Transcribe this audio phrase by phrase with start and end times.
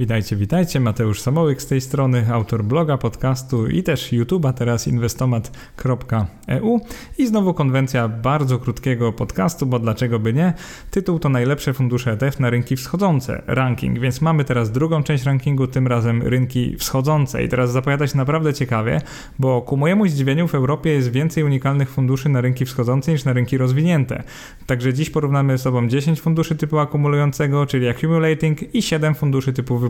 [0.00, 0.80] Witajcie, witajcie.
[0.80, 6.80] Mateusz Samołyk z tej strony, autor bloga, podcastu i też YouTube'a, teraz inwestomat.eu.
[7.18, 10.52] I znowu konwencja bardzo krótkiego podcastu, bo dlaczego by nie?
[10.90, 15.66] Tytuł to najlepsze fundusze ETF na rynki wschodzące, ranking, więc mamy teraz drugą część rankingu,
[15.66, 17.44] tym razem rynki wschodzące.
[17.44, 19.00] I teraz zapowiada się naprawdę ciekawie,
[19.38, 23.32] bo ku mojemu zdziwieniu w Europie jest więcej unikalnych funduszy na rynki wschodzące niż na
[23.32, 24.22] rynki rozwinięte.
[24.66, 29.78] Także dziś porównamy z sobą 10 funduszy typu akumulującego, czyli accumulating i 7 funduszy typu
[29.78, 29.89] wypłacającego.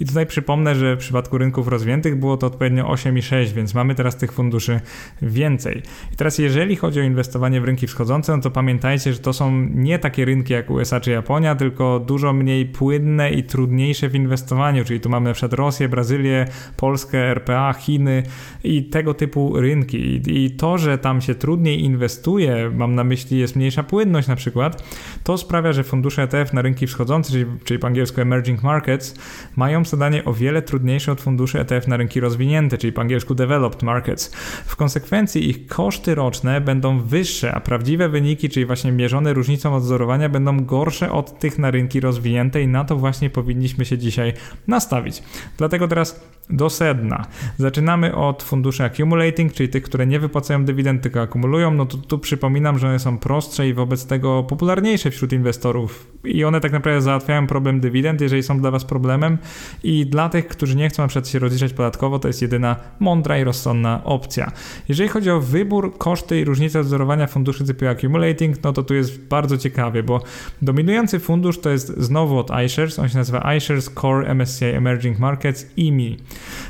[0.00, 3.74] I tutaj przypomnę, że w przypadku rynków rozwiniętych było to odpowiednio 8 i 6, więc
[3.74, 4.80] mamy teraz tych funduszy
[5.22, 5.82] więcej.
[6.12, 9.66] I teraz jeżeli chodzi o inwestowanie w rynki wschodzące, no to pamiętajcie, że to są
[9.74, 14.84] nie takie rynki jak USA czy Japonia, tylko dużo mniej płynne i trudniejsze w inwestowaniu,
[14.84, 18.22] czyli tu mamy na przykład Rosję, Brazylię, Polskę, RPA, Chiny
[18.64, 20.20] i tego typu rynki.
[20.26, 24.82] I to, że tam się trudniej inwestuje, mam na myśli jest mniejsza płynność na przykład,
[25.24, 29.14] to sprawia, że fundusze ETF na rynki wschodzące, czyli, czyli po angielsku emerging market, markets
[29.56, 33.82] mają zadanie o wiele trudniejsze od funduszy ETF na rynki rozwinięte, czyli po angielsku developed
[33.82, 34.32] markets.
[34.66, 40.28] W konsekwencji ich koszty roczne będą wyższe, a prawdziwe wyniki, czyli właśnie mierzone różnicą odzorowania,
[40.28, 44.32] będą gorsze od tych na rynki rozwinięte i na to właśnie powinniśmy się dzisiaj
[44.66, 45.22] nastawić.
[45.58, 46.20] Dlatego teraz
[46.52, 47.26] do sedna.
[47.58, 51.70] Zaczynamy od funduszy accumulating, czyli tych, które nie wypłacają dywidend, tylko akumulują.
[51.70, 56.44] No to tu przypominam, że one są prostsze i wobec tego popularniejsze wśród inwestorów i
[56.44, 59.38] one tak naprawdę załatwiają problem dywidend, jeżeli są dla Was problemem
[59.82, 63.38] i dla tych, którzy nie chcą na przykład się rozliczać podatkowo, to jest jedyna mądra
[63.38, 64.52] i rozsądna opcja.
[64.88, 69.28] Jeżeli chodzi o wybór, koszty i różnice odzorowania funduszy typu accumulating, no to tu jest
[69.28, 70.22] bardzo ciekawie, bo
[70.62, 75.66] dominujący fundusz to jest znowu od iShares, on się nazywa iShares Core MSCI Emerging Markets
[75.76, 76.16] IMI.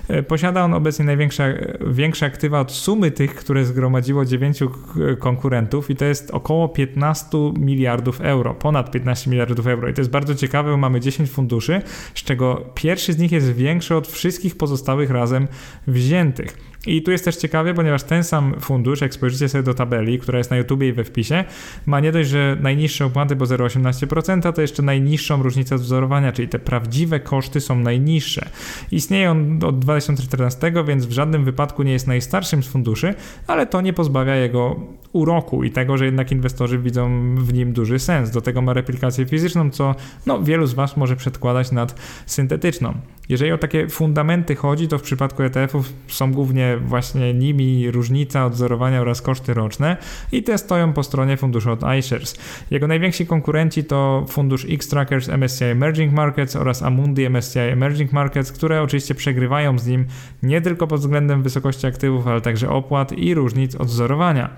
[0.08, 4.70] E, posiada on obecnie największe większe aktywa od sumy tych, które zgromadziło dziewięciu
[5.18, 9.88] konkurentów i to jest około 15 miliardów euro, ponad 15 miliardów euro.
[9.88, 11.82] I to jest bardzo ciekawe, bo mamy 10 funduszy,
[12.14, 15.48] z czego pierwszy z nich jest większy od wszystkich pozostałych razem
[15.86, 16.69] wziętych.
[16.86, 20.38] I tu jest też ciekawie, ponieważ ten sam fundusz, jak spojrzycie sobie do tabeli, która
[20.38, 21.44] jest na YouTubie i we wpisie,
[21.86, 26.58] ma nie dość, że najniższe opłaty, bo 0,18%, to jeszcze najniższą różnicę wzorowania, czyli te
[26.58, 28.48] prawdziwe koszty są najniższe.
[28.92, 33.14] Istnieje on od 2014, więc w żadnym wypadku nie jest najstarszym z funduszy,
[33.46, 34.80] ale to nie pozbawia jego
[35.12, 38.30] uroku i tego, że jednak inwestorzy widzą w nim duży sens.
[38.30, 39.94] Do tego ma replikację fizyczną, co
[40.26, 41.94] no, wielu z Was może przedkładać nad
[42.26, 42.94] syntetyczną.
[43.30, 49.00] Jeżeli o takie fundamenty chodzi, to w przypadku ETF-ów są głównie właśnie nimi różnica odzorowania
[49.00, 49.96] oraz koszty roczne
[50.32, 52.36] i te stoją po stronie funduszu od iShares.
[52.70, 58.82] Jego najwięksi konkurenci to fundusz X-Trackers MSCI Emerging Markets oraz Amundi MSCI Emerging Markets, które
[58.82, 60.06] oczywiście przegrywają z nim
[60.42, 64.50] nie tylko pod względem wysokości aktywów, ale także opłat i różnic odzorowania.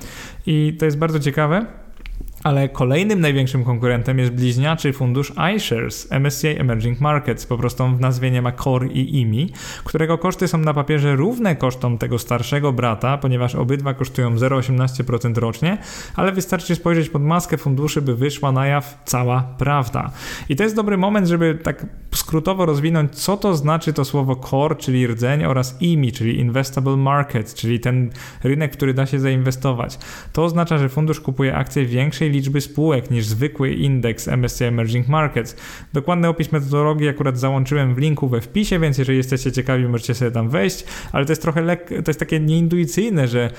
[0.47, 1.67] I to jest bardzo ciekawe,
[2.43, 8.31] ale kolejnym największym konkurentem jest bliźniaczy fundusz iShares MSCI Emerging Markets, po prostu w nazwie
[8.31, 9.51] nie ma Core i IMI,
[9.85, 15.79] którego koszty są na papierze równe kosztom tego starszego brata, ponieważ obydwa kosztują 0,18% rocznie,
[16.17, 20.11] ale wystarczy spojrzeć pod maskę funduszy, by wyszła na jaw cała prawda.
[20.49, 24.77] I to jest dobry moment, żeby tak skrótowo rozwinąć, co to znaczy to słowo core,
[24.77, 28.11] czyli rdzeń, oraz IMI, czyli Investable Market, czyli ten
[28.45, 29.99] rynek, który da się zainwestować.
[30.33, 35.57] To oznacza, że fundusz kupuje akcje większej liczby spółek niż zwykły indeks MSCI Emerging Markets.
[35.93, 40.31] Dokładny opis metodologii akurat załączyłem w linku we wpisie, więc jeżeli jesteście ciekawi, możecie sobie
[40.31, 43.51] tam wejść, ale to jest trochę lek- to jest takie nieintuicyjne, że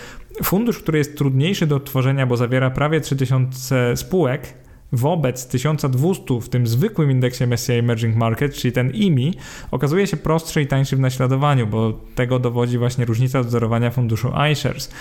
[0.44, 4.54] fundusz, który jest trudniejszy do odtworzenia, bo zawiera prawie 3000 spółek,
[4.94, 9.34] wobec 1200 w tym zwykłym indeksie MSCI Emerging Market, czyli ten IMI,
[9.72, 14.92] okazuje się prostszy i tańszy w naśladowaniu, bo tego dowodzi właśnie różnica wzorowania funduszu iShares.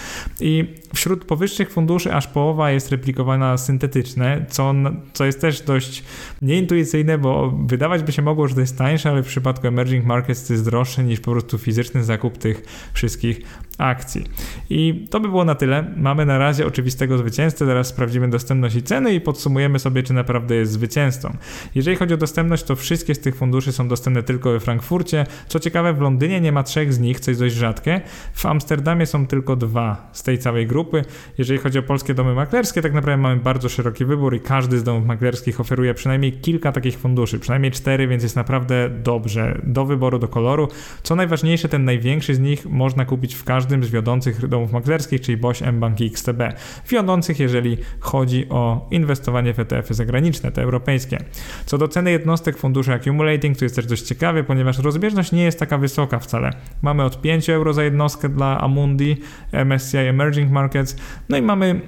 [0.41, 4.75] I wśród powyższych funduszy aż połowa jest replikowana syntetyczne, co,
[5.13, 6.05] co jest też dość
[6.43, 10.47] nieintuicyjne, bo wydawać by się mogło, że to jest tańsze, ale w przypadku Emerging Markets
[10.47, 12.63] to jest droższe niż po prostu fizyczny zakup tych
[12.95, 13.41] wszystkich
[13.79, 14.25] akcji.
[14.71, 15.85] I to by było na tyle.
[15.97, 20.55] Mamy na razie oczywistego zwycięzcę, teraz sprawdzimy dostępność i ceny i podsumujemy sobie, czy naprawdę
[20.55, 21.37] jest zwycięzcą.
[21.75, 25.27] Jeżeli chodzi o dostępność, to wszystkie z tych funduszy są dostępne tylko we Frankfurcie.
[25.49, 28.01] Co ciekawe, w Londynie nie ma trzech z nich, co jest dość rzadkie.
[28.33, 31.05] W Amsterdamie są tylko dwa z tej całej grupy.
[31.39, 34.83] Jeżeli chodzi o polskie domy maklerskie, tak naprawdę mamy bardzo szeroki wybór i każdy z
[34.83, 40.19] domów maklerskich oferuje przynajmniej kilka takich funduszy, przynajmniej cztery, więc jest naprawdę dobrze do wyboru,
[40.19, 40.69] do koloru.
[41.03, 45.37] Co najważniejsze, ten największy z nich można kupić w każdym z wiodących domów maklerskich, czyli
[45.37, 46.43] BOŚ, mBank i XTB.
[46.89, 51.19] Wiodących, jeżeli chodzi o inwestowanie w ETF ETF-y zagraniczne, te europejskie.
[51.67, 55.59] Co do ceny jednostek funduszy accumulating, to jest też dość ciekawe, ponieważ rozbieżność nie jest
[55.59, 56.51] taka wysoka wcale.
[56.83, 59.17] Mamy od 5 euro za jednostkę dla Amundi,
[59.53, 60.97] MSCI Emerging Markets,
[61.29, 61.81] no i mamy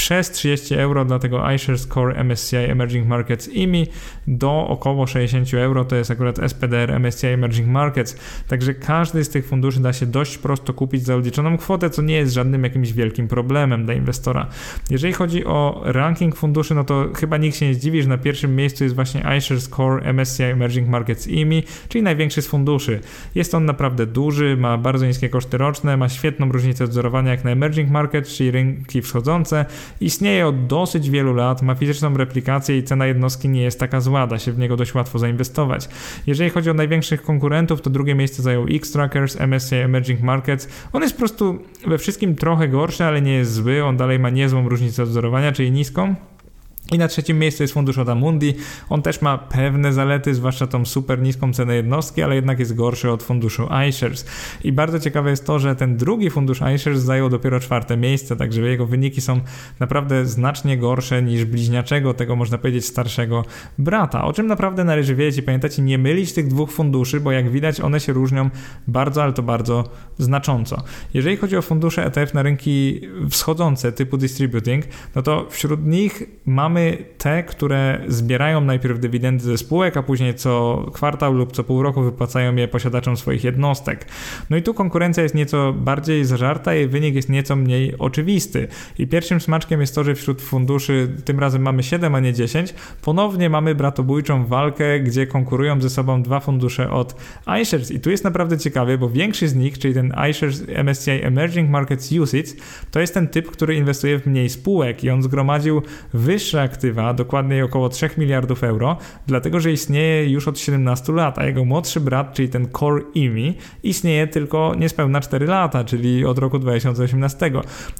[0.00, 3.86] przez 30 euro dla tego iShares Core MSCI Emerging Markets IMI
[4.26, 8.16] do około 60 euro, to jest akurat SPDR MSCI Emerging Markets,
[8.48, 12.14] także każdy z tych funduszy da się dość prosto kupić za odliczoną kwotę, co nie
[12.14, 14.46] jest żadnym jakimś wielkim problemem dla inwestora.
[14.90, 18.56] Jeżeli chodzi o ranking funduszy, no to chyba nikt się nie zdziwi, że na pierwszym
[18.56, 23.00] miejscu jest właśnie iShares Core MSCI Emerging Markets IMI, czyli największy z funduszy.
[23.34, 27.50] Jest on naprawdę duży, ma bardzo niskie koszty roczne, ma świetną różnicę wzorowania jak na
[27.50, 29.66] emerging market, czyli rynki wschodzące.
[30.00, 34.26] Istnieje od dosyć wielu lat, ma fizyczną replikację i cena jednostki nie jest taka zła,
[34.26, 35.88] da się w niego dość łatwo zainwestować.
[36.26, 40.68] Jeżeli chodzi o największych konkurentów, to drugie miejsce zajął X-Trackers, MSCI Emerging Markets.
[40.92, 44.30] On jest po prostu we wszystkim trochę gorszy, ale nie jest zły, on dalej ma
[44.30, 46.14] niezłą różnicę wzorowania, czyli niską.
[46.92, 48.54] I na trzecim miejscu jest fundusz Odamundi.
[48.88, 53.10] On też ma pewne zalety, zwłaszcza tą super niską cenę jednostki, ale jednak jest gorszy
[53.10, 54.26] od funduszu iShares.
[54.64, 58.60] I bardzo ciekawe jest to, że ten drugi fundusz iShares zajął dopiero czwarte miejsce, także
[58.60, 59.40] jego wyniki są
[59.80, 63.44] naprawdę znacznie gorsze niż bliźniaczego, tego można powiedzieć starszego
[63.78, 64.24] brata.
[64.24, 67.80] O czym naprawdę należy wiedzieć i pamiętajcie, nie mylić tych dwóch funduszy, bo jak widać
[67.80, 68.50] one się różnią
[68.88, 70.82] bardzo, ale to bardzo znacząco.
[71.14, 73.00] Jeżeli chodzi o fundusze ETF na rynki
[73.30, 74.84] wschodzące typu distributing,
[75.14, 80.34] no to wśród nich mamy mamy te, które zbierają najpierw dywidendy ze spółek, a później
[80.34, 84.06] co kwartał lub co pół roku wypłacają je posiadaczom swoich jednostek.
[84.50, 88.68] No i tu konkurencja jest nieco bardziej zażarta i wynik jest nieco mniej oczywisty.
[88.98, 92.74] I pierwszym smaczkiem jest to, że wśród funduszy tym razem mamy 7, a nie 10.
[93.02, 97.16] Ponownie mamy bratobójczą walkę, gdzie konkurują ze sobą dwa fundusze od
[97.62, 97.90] iShares.
[97.90, 102.12] I tu jest naprawdę ciekawie, bo większy z nich, czyli ten iShares MSCI Emerging Markets
[102.12, 102.56] UCITS,
[102.90, 105.82] to jest ten typ, który inwestuje w mniej spółek i on zgromadził
[106.14, 108.96] wyższe aktywa, dokładniej około 3 miliardów euro,
[109.26, 113.54] dlatego że istnieje już od 17 lat, a jego młodszy brat, czyli ten Core IMI,
[113.82, 117.52] istnieje tylko niespełna 4 lata, czyli od roku 2018.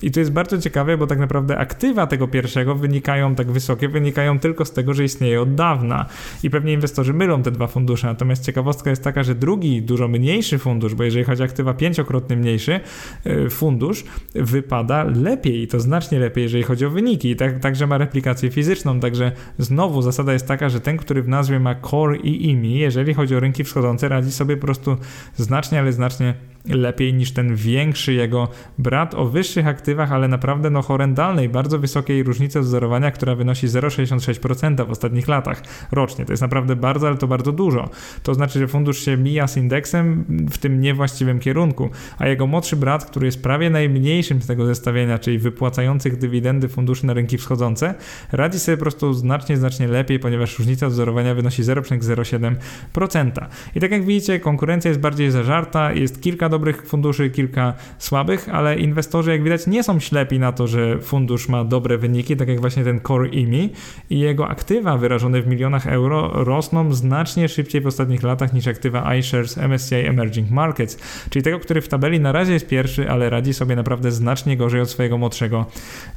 [0.02, 4.38] I to jest bardzo ciekawe, bo tak naprawdę aktywa tego pierwszego wynikają tak wysokie, wynikają
[4.38, 6.06] tylko z tego, że istnieje od dawna.
[6.42, 8.06] I pewnie inwestorzy mylą te dwa fundusze.
[8.06, 12.36] Natomiast ciekawostka jest taka, że drugi, dużo mniejszy fundusz, bo jeżeli chodzi o aktywa pięciokrotnie
[12.36, 12.80] mniejszy,
[13.24, 17.36] e, fundusz wypada lepiej, to znacznie lepiej, jeżeli chodzi o wyniki.
[17.36, 21.60] Tak, także ma replikację fizyczną, także znowu zasada jest taka, że ten, który w nazwie
[21.60, 24.96] ma core i IMI, jeżeli chodzi o rynki wschodzące, radzi sobie po prostu
[25.36, 26.34] znacznie, ale znacznie
[26.68, 28.48] lepiej niż ten większy jego
[28.78, 34.86] brat o wyższych aktywach, ale naprawdę no horrendalnej, bardzo wysokiej różnicy wzorowania, która wynosi 0,66%
[34.86, 35.62] w ostatnich latach
[35.92, 36.24] rocznie.
[36.24, 37.90] To jest naprawdę bardzo, ale to bardzo dużo.
[38.22, 42.76] To znaczy, że fundusz się mija z indeksem w tym niewłaściwym kierunku, a jego młodszy
[42.76, 47.94] brat, który jest prawie najmniejszym z tego zestawienia, czyli wypłacających dywidendy funduszy na rynki wschodzące,
[48.32, 53.30] radzi sobie po prostu znacznie, znacznie lepiej, ponieważ różnica wzorowania wynosi 0,07%.
[53.74, 58.76] I tak jak widzicie, konkurencja jest bardziej zażarta, jest kilka dobrych funduszy, kilka słabych, ale
[58.76, 62.60] inwestorzy, jak widać, nie są ślepi na to, że fundusz ma dobre wyniki, tak jak
[62.60, 63.70] właśnie ten Core IMI
[64.10, 69.14] i jego aktywa wyrażone w milionach euro rosną znacznie szybciej w ostatnich latach niż aktywa
[69.14, 70.98] iShares MSCI Emerging Markets,
[71.30, 74.80] czyli tego, który w tabeli na razie jest pierwszy, ale radzi sobie naprawdę znacznie gorzej
[74.80, 75.66] od swojego młodszego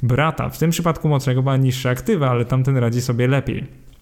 [0.03, 0.49] brata.
[0.49, 3.92] W tym przypadku młodszego ma niższe aktywa, ale tamten radzi sobie lepiej.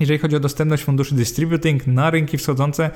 [0.00, 2.90] Jeżeli chodzi o dostępność funduszy distributing na rynki wschodzące,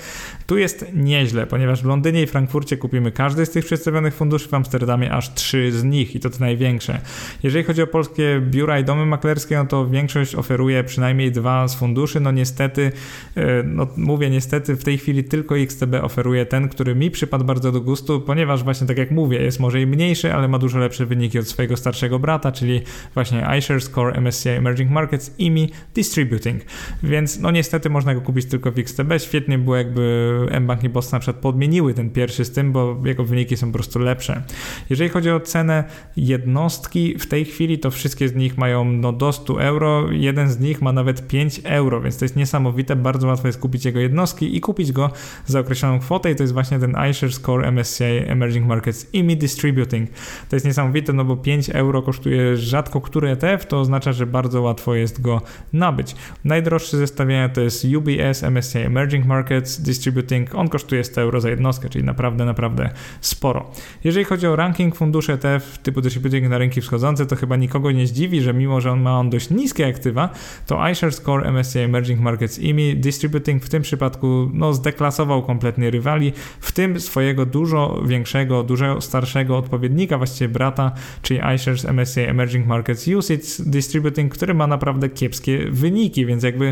[0.47, 4.55] tu jest nieźle, ponieważ w Londynie i Frankfurcie kupimy każdy z tych przedstawionych funduszy, w
[4.55, 7.01] Amsterdamie aż trzy z nich i to te największe.
[7.43, 11.75] Jeżeli chodzi o polskie biura i domy maklerskie, no to większość oferuje przynajmniej dwa z
[11.75, 12.21] funduszy.
[12.21, 12.93] No niestety,
[13.37, 17.73] e, no mówię niestety, w tej chwili tylko XTB oferuje ten, który mi przypadł bardzo
[17.73, 21.07] do gustu, ponieważ właśnie tak jak mówię, jest może i mniejszy, ale ma dużo lepsze
[21.07, 22.81] wyniki od swojego starszego brata, czyli
[23.15, 26.63] właśnie iShares Core MSCI Emerging Markets IMI Distributing.
[27.03, 29.13] Więc no niestety można go kupić tylko w XTB.
[29.19, 33.25] Świetnie było jakby mBank i Boston na przykład podmieniły ten pierwszy z tym, bo jego
[33.25, 34.43] wyniki są po prostu lepsze.
[34.91, 35.85] Jeżeli chodzi o cenę
[36.17, 40.61] jednostki, w tej chwili to wszystkie z nich mają no do 100 euro, jeden z
[40.61, 44.57] nich ma nawet 5 euro, więc to jest niesamowite, bardzo łatwo jest kupić jego jednostki
[44.57, 45.11] i kupić go
[45.47, 50.11] za określoną kwotę i to jest właśnie ten iShares Core MSCI Emerging Markets IMI Distributing.
[50.49, 54.63] To jest niesamowite, no bo 5 euro kosztuje rzadko który ETF, to oznacza, że bardzo
[54.63, 55.41] łatwo jest go
[55.73, 56.15] nabyć.
[56.45, 60.55] Najdroższy zestawienia to jest UBS MSCI Emerging Markets Distributing.
[60.55, 63.71] On kosztuje 100 euro za jednostkę, czyli naprawdę, naprawdę sporo.
[64.05, 68.07] Jeżeli chodzi o ranking funduszy ETF typu Distributing na rynki wschodzące, to chyba nikogo nie
[68.07, 70.29] zdziwi, że mimo, że on ma on dość niskie aktywa,
[70.67, 76.33] to iShares Core MSCI Emerging Markets IMI Distributing w tym przypadku no, zdeklasował kompletnie rywali,
[76.61, 83.09] w tym swojego dużo większego, dużo starszego odpowiednika, właściwie brata, czyli iShares MSCI Emerging Markets
[83.09, 86.72] UCITS Distributing, który ma naprawdę kiepskie wyniki, więc jakby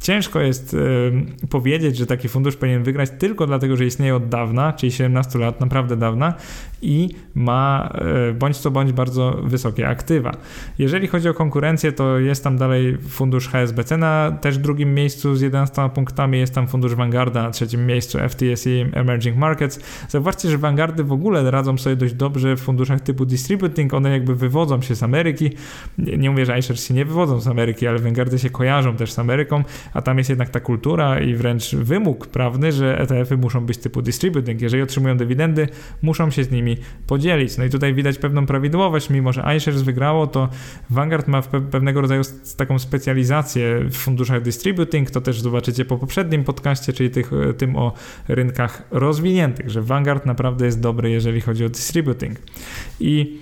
[0.00, 4.72] ciężko jest y, powiedzieć, że taki fundusz powinien wygrać tylko dlatego, że istnieje od dawna,
[4.72, 6.34] czyli 17 lat, naprawdę dawna
[6.82, 7.92] i ma
[8.30, 10.36] y, bądź co bądź bardzo wysokie aktywa.
[10.78, 15.40] Jeżeli chodzi o konkurencję, to jest tam dalej fundusz HSBC na też drugim miejscu z
[15.40, 19.80] 11 punktami, jest tam fundusz Vanguarda na trzecim miejscu FTSE Emerging Markets.
[20.08, 24.34] Zauważcie, że Vanguardy w ogóle radzą sobie dość dobrze w funduszach typu distributing, one jakby
[24.34, 25.50] wywodzą się z Ameryki.
[25.98, 29.12] Nie, nie mówię, że iShares się nie wywodzą z Ameryki, ale Vanguardy się kojarzą też
[29.12, 33.66] z Ameryką, a tam jest jednak ta kultura i wręcz wymóg prawny, że ETF-y muszą
[33.66, 34.60] być typu distributing.
[34.60, 35.68] Jeżeli otrzymują dywidendy,
[36.02, 37.58] muszą się z nimi podzielić.
[37.58, 40.48] No i tutaj widać pewną prawidłowość, mimo że iShares wygrało, to
[40.90, 42.22] Vanguard ma pewnego rodzaju
[42.56, 47.92] taką specjalizację w funduszach distributing, to też zobaczycie po poprzednim podcaście, czyli tych, tym o
[48.28, 52.38] rynkach rozwiniętych, że Vanguard naprawdę jest dobry, jeżeli chodzi o distributing.
[53.00, 53.38] I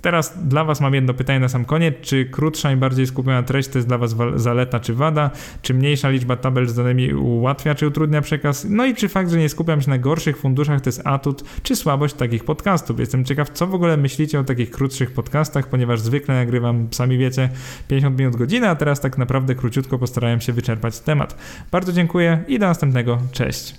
[0.00, 1.94] Teraz dla Was mam jedno pytanie na sam koniec.
[2.00, 5.30] Czy krótsza i bardziej skupiona treść to jest dla Was zaleta czy wada?
[5.62, 8.66] Czy mniejsza liczba tabel z danymi ułatwia czy utrudnia przekaz?
[8.70, 11.76] No i czy fakt, że nie skupiam się na gorszych funduszach to jest atut czy
[11.76, 13.00] słabość takich podcastów?
[13.00, 17.48] Jestem ciekaw, co w ogóle myślicie o takich krótszych podcastach, ponieważ zwykle nagrywam, sami wiecie,
[17.88, 21.36] 50 minut godziny, a teraz tak naprawdę króciutko postarałem się wyczerpać temat.
[21.70, 23.18] Bardzo dziękuję i do następnego.
[23.32, 23.76] Cześć!